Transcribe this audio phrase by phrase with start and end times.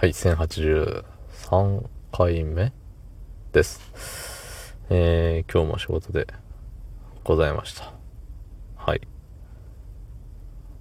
[0.00, 2.72] はい、1083回目
[3.50, 4.76] です。
[4.90, 6.28] えー、今日も仕事で
[7.24, 7.92] ございました。
[8.76, 9.00] はい。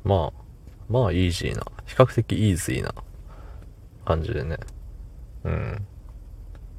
[0.04, 0.44] まあ、
[0.88, 2.94] まあ、イージーな、比較的イージーな
[4.06, 4.60] 感じでね。
[5.46, 5.88] うん。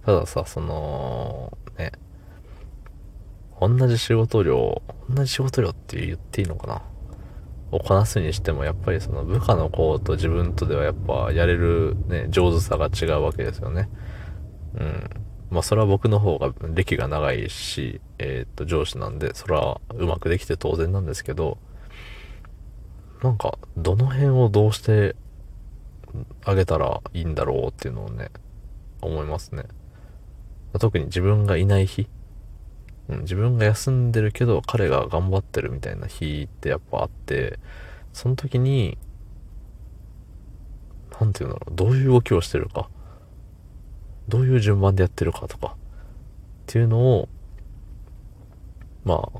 [0.06, 1.90] たださ、その、ね、
[3.60, 4.80] 同じ仕事量、
[5.10, 6.82] 同じ仕事量って言っていいのかな？
[7.70, 13.88] をこなすにしても、やっぱりその部下の子と自分とではやっぱやれるね、上手さが違うわけですよね。
[14.74, 15.10] うん。
[15.50, 21.58] まあそれは僕の方が歴が長いし、えー、っと上司なんで、それはうまくできて当然なんですけど、
[23.22, 25.16] なんか、どの辺をどうして
[26.44, 28.30] あげたらいいんだろうっていうのをね、
[29.02, 29.64] 思いますね。
[30.78, 32.08] 特に自分がいない日
[33.08, 37.58] うん、自分が休んでるけど彼が頑張ってるみたいな日ってやっぱあって、
[38.12, 38.98] その時に、
[41.20, 42.88] なんていうんだろう、どういう動きをしてるか、
[44.28, 45.74] どういう順番でやってるかとか、っ
[46.66, 47.28] ていうのを、
[49.04, 49.30] ま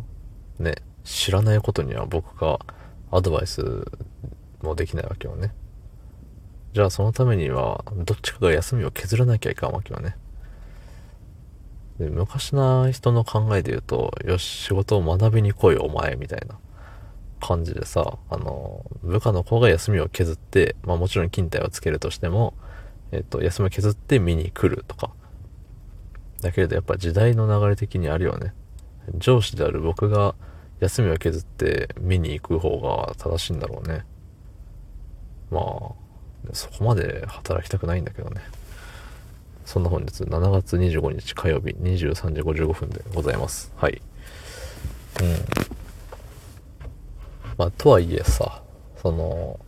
[0.60, 2.58] あ、ね、知らないことには僕が
[3.10, 3.84] アドバイス
[4.62, 5.54] もできないわけよね。
[6.72, 10.16] じゃあそのためには、どっちかが休みを削らなきゃいかんわけよね。
[11.98, 16.58] で昔の人の考えで言うと、よし、仕事を学びに来いお前、みたいな
[17.40, 22.54] 感じでさ、あの、部下の子が休みを削って、まあもちろん勤怠をつけるとしても、
[23.10, 25.10] えっと、休みを削って見に来るとか。
[26.40, 28.54] だけれどやっぱ時代の流れ的にあるよね。
[29.16, 30.34] 上司である僕が
[30.80, 34.04] 休みを削って見に行く方が正しいんだろうね。
[35.50, 35.64] まあ、
[36.52, 38.42] そこまで働きたくないんだけどね。
[39.68, 43.70] そんな本日7月25日火曜日23時55分でございます。
[43.76, 44.00] はい。
[45.20, 45.28] うん。
[47.58, 48.62] まあ、とはいえさ、
[48.96, 49.60] その、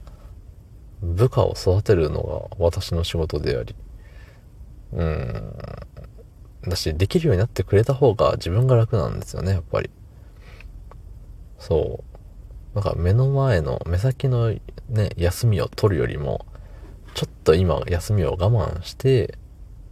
[1.02, 3.74] 部下を育てるのが私の仕事であり、
[4.94, 5.54] うん。
[6.66, 9.91] だし、できるようになってくれた方が自分が楽なんですよね、やっぱり。
[11.58, 12.02] そ
[12.72, 12.75] う。
[12.75, 14.48] なんか目の前の、目先の
[14.88, 16.46] ね、休みを取るよりも、
[17.12, 19.36] ちょっと今休みを我慢して、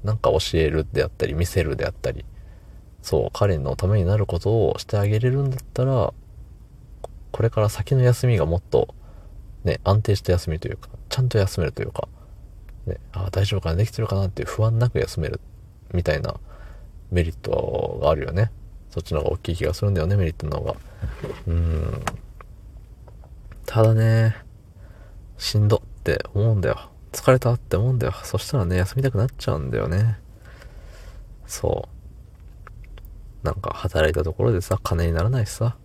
[0.08, 2.24] なんか教えるであったり、見せるであったり、
[3.02, 6.14] そう、彼のためになることをしてあげれるんだったら、
[7.30, 8.94] これから先の休みがもっと、
[9.64, 12.08] ね、安定した休みというか、ちゃんと休めるというか、
[12.86, 15.42] ね、ああ、大丈夫かな、できてるかなっていう不安なく休める、
[15.92, 16.40] みたいな
[17.10, 18.50] メリットがあるよね。
[18.90, 20.76] そっちの方が大きい気がするんだよね、メリットの方が。
[21.48, 22.02] うん。
[23.66, 24.36] ただね、
[25.36, 26.90] しんどって思うんだよ。
[27.18, 28.12] 疲れたって思うんだよ。
[28.22, 30.20] そしたらね、休みたくなっちゃうんだよね。
[31.46, 31.88] そ
[33.42, 33.46] う。
[33.46, 35.76] なんか働いたところでさ、金にならないしさ。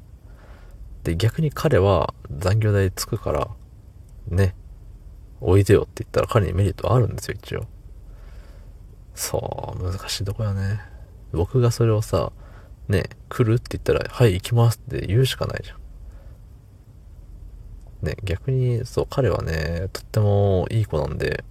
[1.04, 3.48] で、逆に彼は残業代つくから、
[4.28, 4.56] ね、
[5.42, 7.66] おいでよって言ったら彼にメリットあるんですよ、一応。
[9.16, 10.82] そう、難しいとこよね。
[11.32, 12.32] 僕がそれをさ、
[12.88, 15.83] ね、来るって言ったら、はい、行きますって言うしかないじゃん。
[18.04, 21.44] ね、逆に、そう、彼はね、とってもいい子なんで、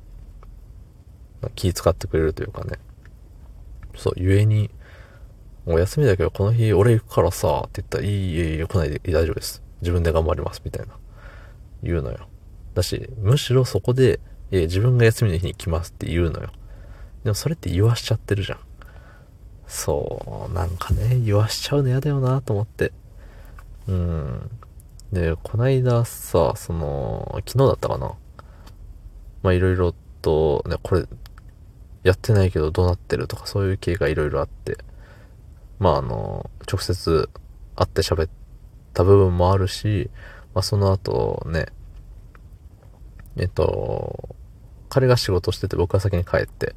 [1.54, 2.78] 気使ってくれるというかね。
[3.96, 4.70] そう、ゆえに、
[5.64, 9.62] もう休みだけどこの日俺行くからさ、って言ったら、いい、いい、いい、来ないで大丈夫です。
[9.80, 10.94] 自分で頑張ります、みたいな。
[11.82, 12.28] 言うのよ。
[12.74, 14.20] だし、むしろそこで、
[14.50, 16.50] え自分が休みの日に来ますって言うのよ。
[17.24, 18.58] でもそれって言わしちゃってるじゃん。
[19.66, 22.92] そう、なんかね、言わしちゃうの嫌だよなと思って。
[23.88, 24.50] うん。
[25.12, 28.14] で、こないださ、その、昨日だったかな。
[29.42, 31.06] まあいろいろと、ね、これ、
[32.02, 34.78] やってないけどどうなってるとかそういう系がいろいろあって、
[35.78, 37.28] まああの、直接
[37.76, 38.30] 会って喋っ
[38.94, 40.10] た部分もあるし、
[40.54, 41.66] まあその後ね、
[43.36, 44.34] えっと、
[44.88, 46.74] 彼が仕事してて僕は先に帰って、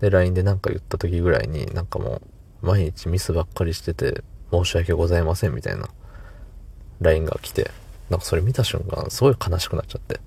[0.00, 2.20] で、LINE で何か言った時ぐらいになんかも
[2.62, 5.88] う、毎日ミスばっかりしてて、申し訳ございませんみたいな
[7.00, 7.70] LINE が来て、
[8.10, 10.20] なんかそれ見た瞬間、すごい悲しくなっちゃって。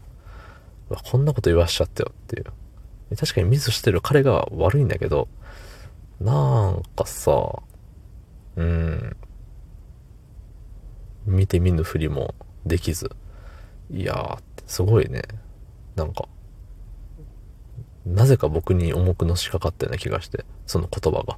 [0.89, 2.45] わこんなこと言わしちゃってよっていう。
[3.15, 5.27] 確かにミスしてる彼が悪いんだけど、
[6.19, 7.61] なんかさ、
[8.55, 9.15] うん、
[11.25, 12.35] 見て見ぬふりも
[12.65, 13.11] できず、
[13.89, 15.23] いやーってすごいね、
[15.95, 16.27] なんか、
[18.05, 21.37] なぜか僕に重くのしかかったような気がして、その言葉が。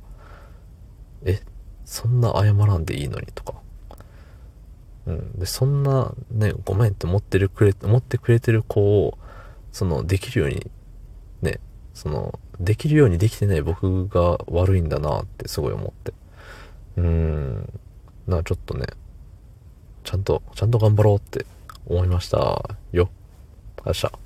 [1.25, 1.41] え、
[1.85, 3.55] そんな謝らんでいいのにとか。
[5.05, 5.39] うん。
[5.39, 9.17] で、そんなね、ごめんって思ってるくれ、思ってくれてる子を、
[9.71, 10.71] その、できるように、
[11.41, 11.59] ね、
[11.93, 16.13] その、できるようにできてない僕が悪いんだなってすごい思って。
[16.97, 17.79] うーん。
[18.27, 18.85] な、ちょっとね、
[20.03, 21.45] ちゃんと、ちゃんと頑張ろうって
[21.85, 22.37] 思いました
[22.91, 23.09] よ。
[23.83, 24.22] よっしゃ。